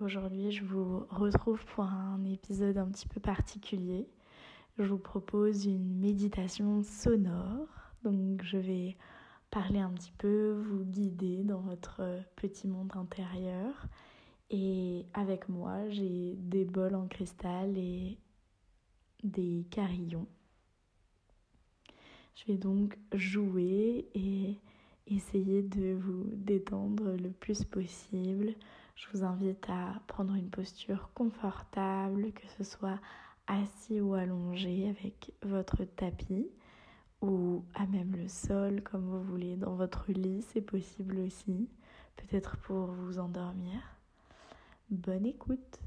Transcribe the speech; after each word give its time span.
Aujourd'hui, 0.00 0.50
je 0.50 0.64
vous 0.64 1.06
retrouve 1.08 1.64
pour 1.66 1.84
un 1.84 2.24
épisode 2.24 2.78
un 2.78 2.86
petit 2.86 3.06
peu 3.06 3.20
particulier. 3.20 4.08
Je 4.76 4.82
vous 4.82 4.98
propose 4.98 5.66
une 5.66 6.00
méditation 6.00 6.82
sonore. 6.82 7.68
Donc, 8.02 8.42
je 8.42 8.56
vais 8.56 8.96
parler 9.52 9.78
un 9.78 9.90
petit 9.90 10.10
peu, 10.18 10.50
vous 10.50 10.84
guider 10.84 11.44
dans 11.44 11.60
votre 11.60 12.02
petit 12.34 12.66
monde 12.66 12.90
intérieur. 12.96 13.86
Et 14.50 15.06
avec 15.14 15.48
moi, 15.48 15.88
j'ai 15.90 16.34
des 16.38 16.64
bols 16.64 16.96
en 16.96 17.06
cristal 17.06 17.78
et 17.78 18.18
des 19.22 19.64
carillons. 19.70 20.26
Je 22.34 22.46
vais 22.46 22.58
donc 22.58 22.98
jouer 23.12 24.08
et 24.16 24.58
essayer 25.06 25.62
de 25.62 25.94
vous 25.94 26.24
détendre 26.32 27.12
le 27.12 27.30
plus 27.30 27.62
possible 27.62 28.56
je 28.94 29.06
vous 29.12 29.24
invite 29.24 29.64
à 29.68 30.00
prendre 30.06 30.34
une 30.34 30.50
posture 30.50 31.10
confortable, 31.14 32.32
que 32.32 32.46
ce 32.58 32.64
soit 32.64 32.98
assis 33.46 34.00
ou 34.00 34.14
allongé 34.14 34.88
avec 34.88 35.32
votre 35.42 35.84
tapis 35.84 36.48
ou 37.20 37.64
à 37.74 37.86
même 37.86 38.14
le 38.16 38.28
sol 38.28 38.82
comme 38.82 39.04
vous 39.04 39.22
voulez. 39.22 39.56
Dans 39.56 39.74
votre 39.74 40.12
lit, 40.12 40.42
c'est 40.52 40.60
possible 40.60 41.18
aussi, 41.18 41.68
peut-être 42.16 42.56
pour 42.58 42.86
vous 42.86 43.18
endormir. 43.18 43.80
Bonne 44.90 45.26
écoute. 45.26 45.80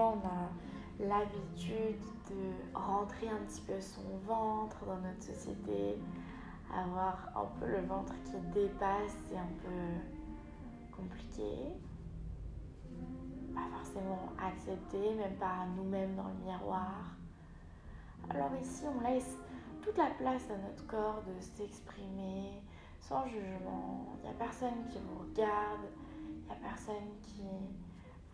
On 0.00 0.18
a 0.26 0.50
l'habitude 0.98 2.00
de 2.30 2.74
rentrer 2.74 3.28
un 3.28 3.44
petit 3.46 3.60
peu 3.62 3.80
son 3.80 4.18
ventre 4.26 4.84
dans 4.84 4.98
notre 4.98 5.22
société, 5.22 5.98
avoir 6.74 7.28
un 7.36 7.46
peu 7.60 7.66
le 7.66 7.86
ventre 7.86 8.14
qui 8.24 8.38
dépasse, 8.52 9.16
c'est 9.28 9.36
un 9.36 9.48
peu 9.62 10.96
compliqué. 10.96 11.74
Pas 13.54 13.68
forcément 13.76 14.32
accepté, 14.38 15.14
même 15.14 15.36
par 15.36 15.66
nous-mêmes 15.76 16.14
dans 16.16 16.28
le 16.28 16.44
miroir. 16.44 17.16
Alors 18.28 18.50
ici, 18.60 18.84
on 18.86 19.00
laisse 19.08 19.38
toute 19.82 19.96
la 19.96 20.10
place 20.18 20.50
à 20.50 20.56
notre 20.56 20.86
corps 20.86 21.22
de 21.26 21.40
s'exprimer 21.40 22.60
sans 23.00 23.26
jugement. 23.26 24.06
Il 24.18 24.28
n'y 24.28 24.34
a 24.34 24.38
personne 24.38 24.84
qui 24.90 24.98
vous 24.98 25.20
regarde, 25.20 25.86
il 26.42 26.46
n'y 26.46 26.52
a 26.52 26.68
personne 26.68 27.08
qui 27.22 27.42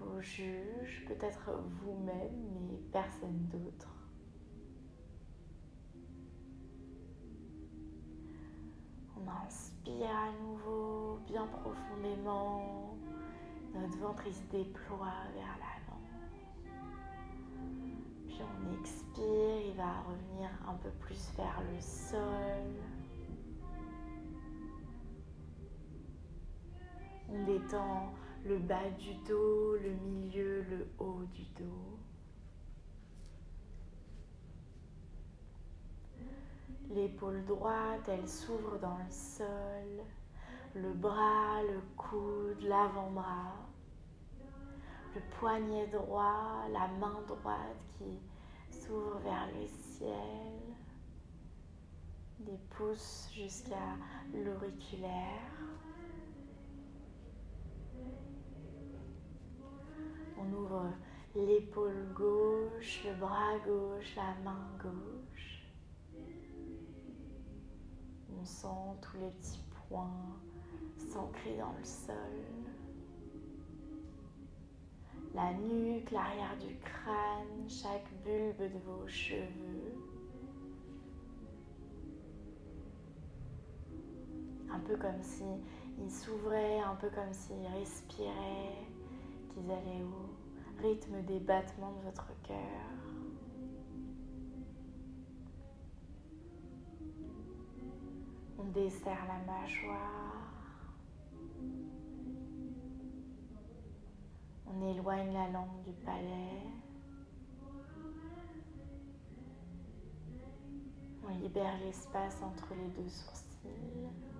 vous 0.06 0.20
juge, 0.20 1.04
peut-être 1.06 1.50
vous-même, 1.82 2.66
mais 2.68 2.78
personne 2.92 3.48
d'autre. 3.48 3.88
On 9.16 9.28
inspire 9.46 10.10
à 10.10 10.32
nouveau 10.42 11.18
bien 11.26 11.46
profondément. 11.46 12.96
Notre 13.74 13.98
ventre 13.98 14.24
il 14.26 14.34
se 14.34 14.42
déploie 14.50 15.14
vers 15.34 15.56
l'avant. 15.58 16.00
Puis 18.26 18.40
on 18.42 18.80
expire, 18.80 19.66
il 19.66 19.76
va 19.76 20.00
revenir 20.02 20.50
un 20.68 20.74
peu 20.74 20.90
plus 21.00 21.30
vers 21.36 21.62
le 21.72 21.80
sol. 21.80 22.32
On 27.30 27.44
détend 27.44 28.12
le 28.44 28.58
bas 28.58 28.90
du 28.98 29.14
dos, 29.28 29.76
le 29.76 29.90
milieu, 29.90 30.62
le 30.62 30.86
haut 30.98 31.22
du 31.32 31.44
dos. 31.62 31.98
L'épaule 36.90 37.44
droite, 37.44 38.08
elle 38.08 38.28
s'ouvre 38.28 38.78
dans 38.78 38.98
le 38.98 39.10
sol. 39.10 40.04
Le 40.74 40.92
bras, 40.92 41.62
le 41.62 41.80
coude, 41.96 42.62
l'avant-bras. 42.62 43.54
Le 45.14 45.20
poignet 45.38 45.86
droit, 45.88 46.64
la 46.70 46.88
main 46.88 47.22
droite 47.26 47.84
qui 47.96 48.18
s'ouvre 48.70 49.18
vers 49.18 49.46
le 49.58 49.66
ciel. 49.68 50.60
Des 52.40 52.58
pouces 52.70 53.30
jusqu'à 53.32 53.96
l'auriculaire. 54.34 55.71
On 60.42 60.52
ouvre 60.54 60.86
l'épaule 61.36 62.08
gauche, 62.14 63.04
le 63.04 63.14
bras 63.14 63.58
gauche, 63.64 64.16
la 64.16 64.34
main 64.44 64.66
gauche. 64.82 65.66
On 68.36 68.44
sent 68.44 68.98
tous 69.00 69.18
les 69.18 69.30
petits 69.30 69.62
points 69.88 70.36
s'ancrer 70.96 71.56
dans 71.58 71.72
le 71.78 71.84
sol. 71.84 72.16
La 75.34 75.52
nuque, 75.54 76.10
l'arrière 76.10 76.56
du 76.58 76.76
crâne, 76.78 77.68
chaque 77.68 78.10
bulbe 78.24 78.72
de 78.72 78.78
vos 78.84 79.06
cheveux. 79.06 79.94
Un 84.70 84.80
peu 84.80 84.96
comme 84.96 85.22
si 85.22 85.44
ils 85.98 86.10
s'ouvraient, 86.10 86.80
un 86.80 86.96
peu 86.96 87.08
comme 87.10 87.32
s'ils 87.32 87.66
respiraient 87.78 88.91
qu'ils 89.52 89.70
allaient 89.70 90.02
au 90.02 90.82
rythme 90.82 91.22
des 91.22 91.38
battements 91.40 91.92
de 91.92 92.04
votre 92.04 92.26
cœur. 92.42 92.56
On 98.58 98.64
desserre 98.64 99.26
la 99.26 99.52
mâchoire. 99.52 100.32
On 104.66 104.90
éloigne 104.90 105.32
la 105.32 105.48
langue 105.50 105.82
du 105.84 105.92
palais. 106.04 106.62
On 111.24 111.38
libère 111.38 111.78
l'espace 111.84 112.42
entre 112.42 112.68
les 112.74 112.88
deux 113.02 113.08
sourcils. 113.08 114.31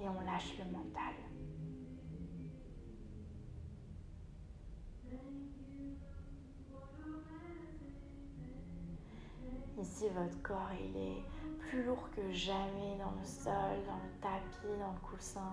Et 0.00 0.08
on 0.08 0.20
lâche 0.20 0.58
le 0.58 0.64
mental. 0.70 1.14
Ici, 9.78 10.08
votre 10.08 10.40
corps, 10.42 10.70
il 10.80 10.96
est 10.96 11.24
plus 11.58 11.84
lourd 11.84 12.08
que 12.10 12.32
jamais 12.32 12.96
dans 12.98 13.10
le 13.10 13.24
sol, 13.24 13.84
dans 13.86 13.96
le 13.96 14.20
tapis, 14.22 14.78
dans 14.80 14.92
le 14.92 15.00
coussin. 15.00 15.52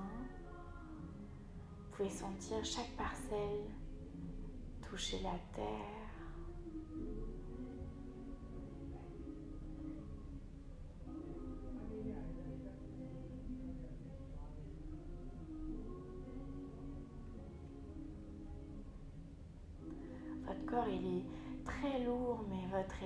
Vous 1.77 1.97
pouvez 1.97 2.09
sentir 2.09 2.63
chaque 2.63 2.91
parcelle 2.97 3.65
toucher 4.81 5.19
la 5.23 5.37
terre. 5.53 5.92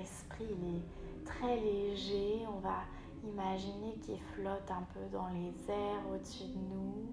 Esprit, 0.02 0.46
il 0.50 0.76
est 0.76 1.24
très 1.24 1.56
léger. 1.56 2.42
On 2.48 2.60
va 2.60 2.82
imaginer 3.24 3.94
qu'il 4.00 4.20
flotte 4.34 4.70
un 4.70 4.86
peu 4.94 5.00
dans 5.12 5.28
les 5.28 5.70
airs 5.70 6.02
au-dessus 6.12 6.44
de 6.44 6.58
nous. 6.58 7.07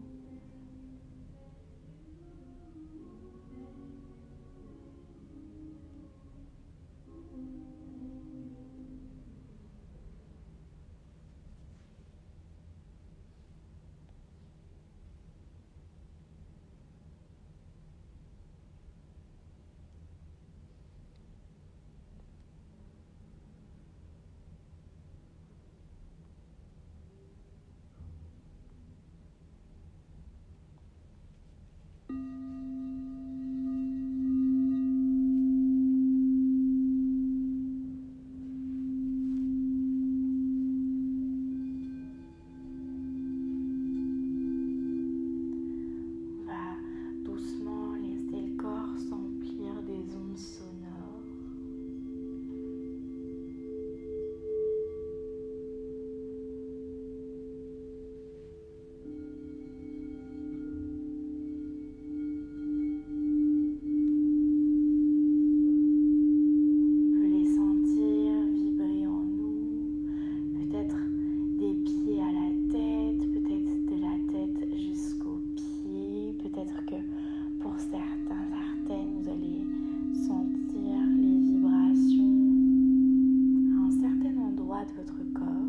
recover. 85.19 85.64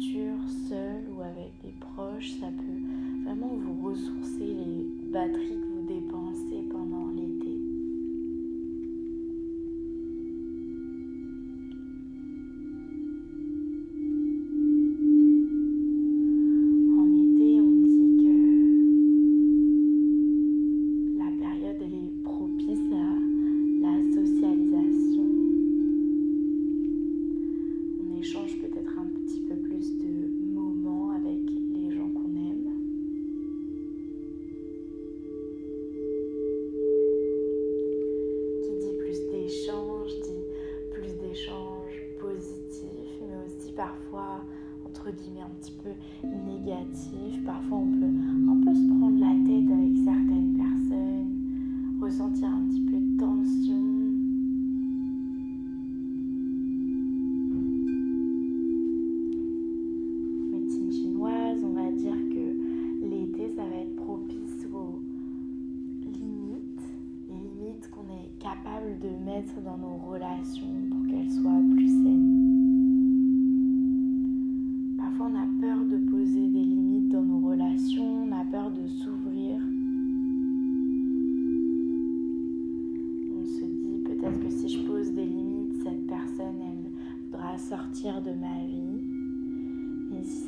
seul 0.00 1.04
ou 1.14 1.20
avec 1.20 1.52
des 1.62 1.74
proches, 1.78 2.30
ça 2.40 2.46
peut 2.46 3.24
vraiment 3.24 3.54
vous 3.54 3.88
ressourcer 3.88 4.46
les 4.46 5.12
batteries 5.12 5.69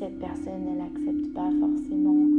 cette 0.03 0.19
personne, 0.19 0.67
elle 0.69 0.79
n'accepte 0.79 1.33
pas 1.33 1.49
forcément 1.61 2.32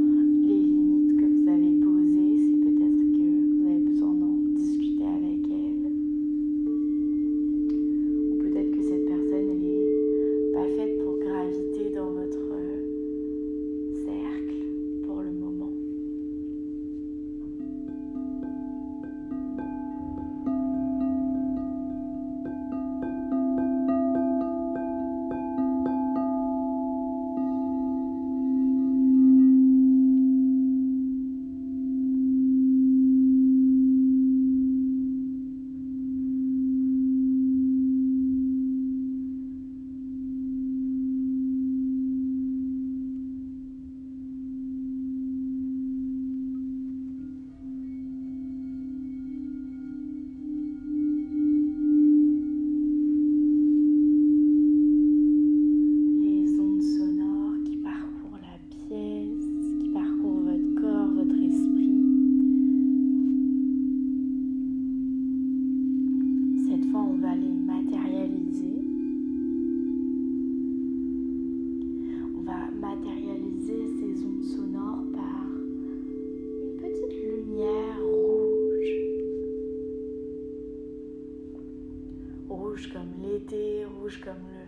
rouge 83.85 84.19
comme 84.23 84.47
le 84.53 84.62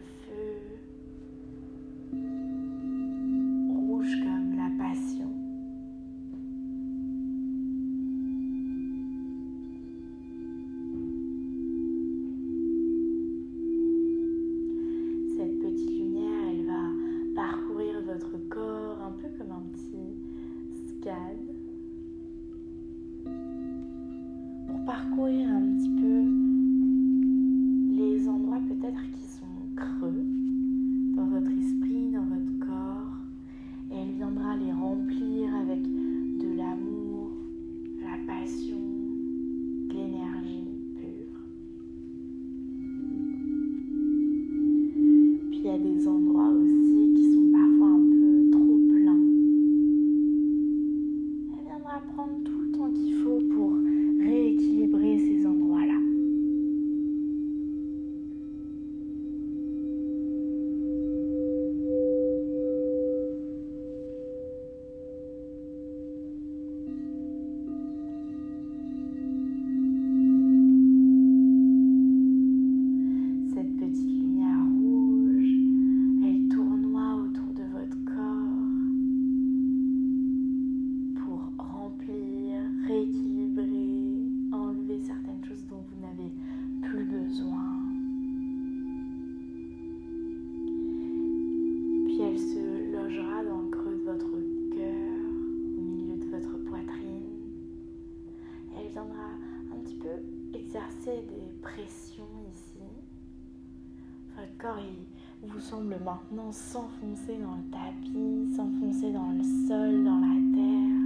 s'enfoncer 106.55 107.37
dans 107.37 107.55
le 107.55 107.69
tapis, 107.69 108.55
s'enfoncer 108.55 109.11
dans 109.11 109.31
le 109.31 109.43
sol, 109.43 110.05
dans 110.05 110.19
la 110.19 110.35
terre. 110.55 111.05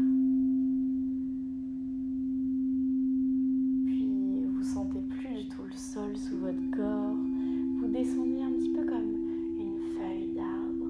Puis 3.88 4.46
vous 4.46 4.63
sentez 4.63 5.00
plus 5.10 5.44
du 5.44 5.48
tout 5.50 5.63
le 5.63 5.75
sol 5.75 6.15
sous 6.15 6.38
votre 6.38 6.70
corps. 6.72 7.15
Vous 7.79 7.88
descendez 7.88 8.44
un 8.44 8.51
petit 8.51 8.70
peu 8.70 8.86
comme 8.86 9.10
une 9.58 9.79
feuille 9.98 10.36
d'arbre, 10.36 10.86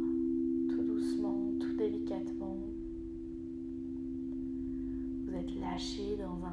tout 0.70 0.84
doucement, 0.84 1.51
tout 1.62 1.78
délicatement. 1.78 2.58
Vous 5.25 5.36
êtes 5.36 5.56
lâché 5.56 6.18
dans 6.18 6.46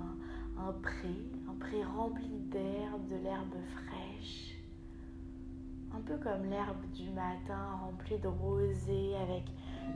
un, 0.63 0.73
pré, 0.81 1.09
un 1.49 1.55
pré 1.59 1.83
rempli 1.83 2.39
d'air, 2.53 2.99
de 3.11 3.17
l'herbe 3.25 3.57
fraîche 3.75 4.56
un 5.97 6.00
peu 6.00 6.17
comme 6.23 6.45
l'herbe 6.50 6.85
du 6.95 7.09
matin 7.11 7.79
remplie 7.81 8.19
de 8.19 8.29
rosée 8.29 9.17
avec 9.17 9.45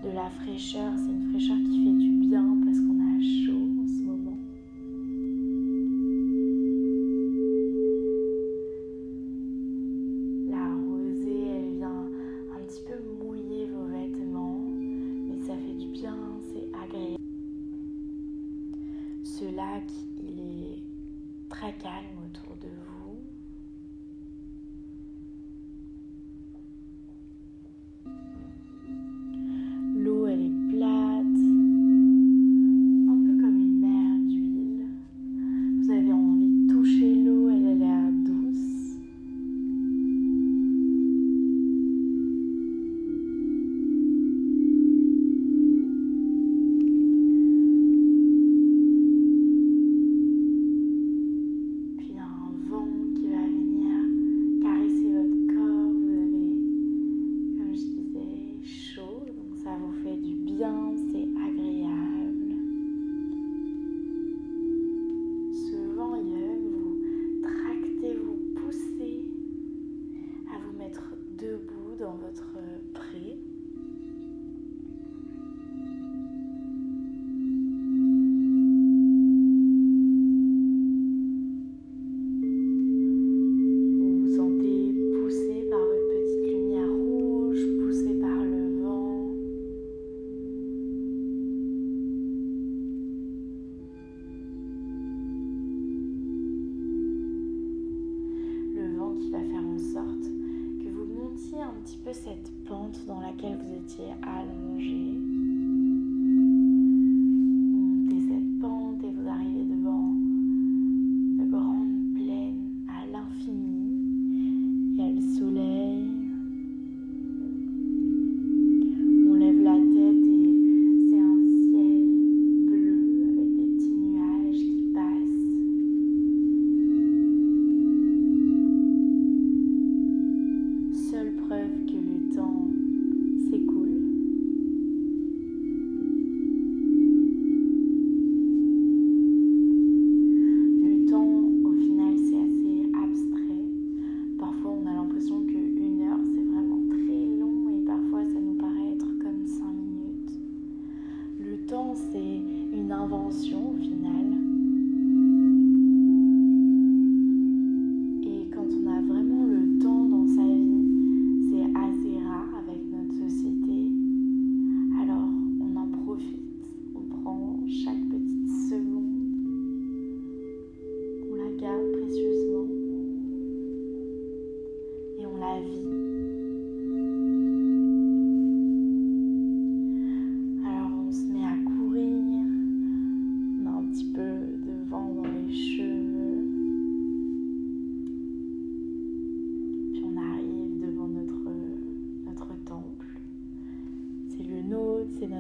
de 0.03 0.11
la 0.11 0.31
fraîcheur. 0.31 0.93
C'est 0.97 1.11
une 1.13 1.31
fraîcheur 1.31 1.57
qui 1.59 1.85
fait 1.85 1.99
du 1.99 2.29
bien 2.29 2.57
parce 2.65 2.79
qu'on 2.81 3.01
a 3.01 3.21
chaud 3.21 3.69
en 3.83 3.87
ce 3.87 4.03
moment. 4.05 4.39
La 10.49 10.67
rosée, 10.75 11.49
elle 11.49 11.77
vient 11.77 12.07
un 12.57 12.65
petit 12.65 12.83
peu 12.85 12.97
mouiller 13.23 13.67
vos 13.67 13.87
vêtements, 13.87 14.61
mais 15.29 15.39
ça 15.47 15.55
fait 15.55 15.75
du 15.75 15.89
bien, 15.89 16.17
c'est 16.41 16.69
agréable. 16.83 17.19
Ce 19.23 19.45
lac, 19.55 19.91
il 20.23 20.41
est 20.41 20.83
très 21.51 21.75
calme 21.75 22.17
autour 22.25 22.50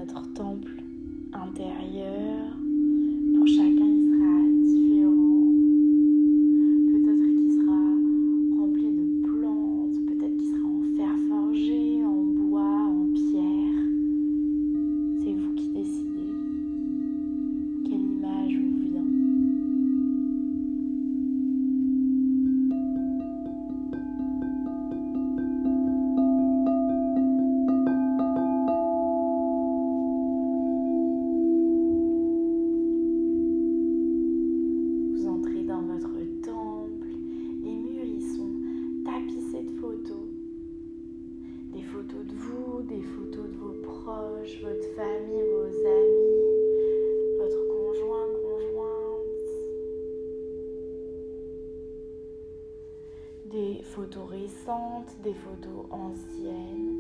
notre 0.00 0.33
temple 0.33 0.83
intérieur. 1.35 2.39
Des 55.25 55.35
photos 55.35 55.87
anciennes, 55.91 56.95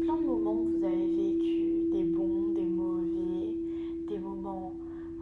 plein 0.00 0.16
de 0.16 0.24
moments 0.24 0.64
que 0.64 0.78
vous 0.78 0.84
avez 0.84 1.10
vécu, 1.10 1.90
des 1.92 2.04
bons, 2.04 2.54
des 2.54 2.64
mauvais, 2.64 3.54
des 4.08 4.18
moments 4.18 4.72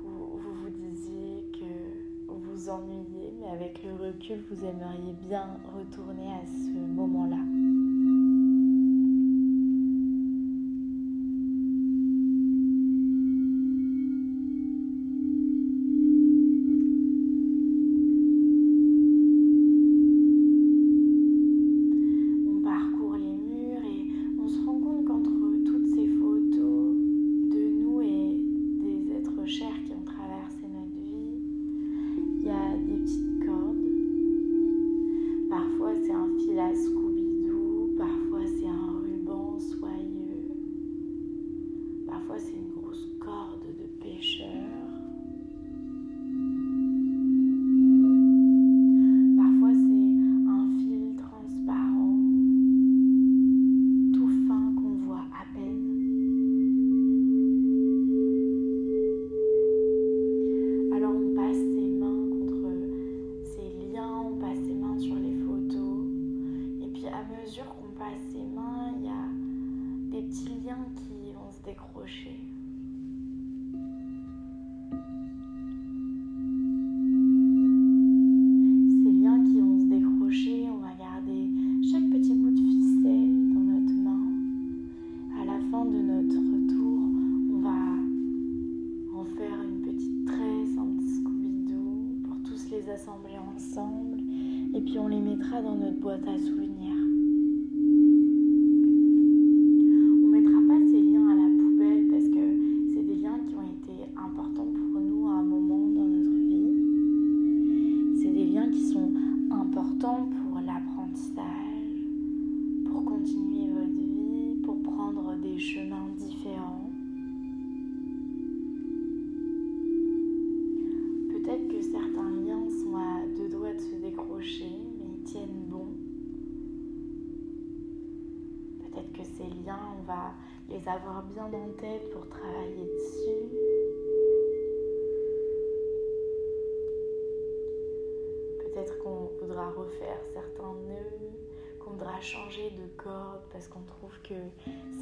où 0.04 0.38
vous 0.38 0.52
vous 0.62 0.70
disiez 0.70 1.44
que 1.52 2.28
vous 2.28 2.38
vous 2.38 2.70
ennuyez, 2.70 3.32
mais 3.40 3.48
avec 3.48 3.82
le 3.82 3.92
recul, 3.92 4.38
vous 4.50 4.64
aimeriez 4.64 5.14
bien 5.28 5.58
retourner 5.76 6.32
à 6.32 6.46
ce 6.46 6.78
moment-là. 6.78 7.41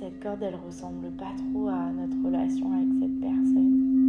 Cette 0.01 0.23
corde, 0.23 0.43
elle 0.43 0.57
ressemble 0.67 1.11
pas 1.11 1.33
trop 1.37 1.69
à 1.69 1.91
notre 1.93 2.17
relation 2.25 2.73
avec 2.73 2.89
cette 3.01 3.21
personne. 3.21 4.00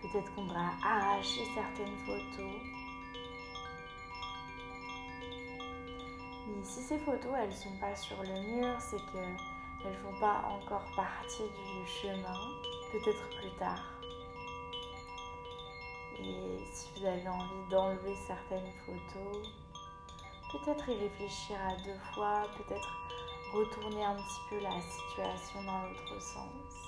Peut-être 0.00 0.34
qu'on 0.34 0.46
va 0.46 0.70
arracher 0.82 1.44
certaines 1.54 1.96
photos. 2.06 2.54
Mais 6.46 6.62
si 6.62 6.80
ces 6.80 6.98
photos, 6.98 7.32
elles 7.38 7.52
sont 7.52 7.76
pas 7.80 7.94
sur 7.96 8.22
le 8.22 8.56
mur, 8.56 8.76
c'est 8.78 8.96
qu'elles 9.12 9.90
ne 9.90 9.96
font 9.96 10.20
pas 10.20 10.42
encore 10.46 10.86
partie 10.94 11.42
du 11.42 11.86
chemin. 11.86 12.38
Peut-être 12.92 13.28
plus 13.40 13.50
tard. 13.58 13.93
Et 16.26 16.64
si 16.72 16.88
vous 16.96 17.06
avez 17.06 17.28
envie 17.28 17.68
d'enlever 17.70 18.14
certaines 18.26 18.72
photos, 18.86 19.46
peut-être 20.52 20.88
y 20.88 20.94
réfléchir 20.94 21.56
à 21.68 21.76
deux 21.84 21.98
fois, 22.14 22.42
peut-être 22.56 22.88
retourner 23.52 24.04
un 24.04 24.14
petit 24.14 24.40
peu 24.48 24.58
la 24.60 24.80
situation 24.80 25.62
dans 25.64 25.82
l'autre 25.82 26.22
sens. 26.22 26.83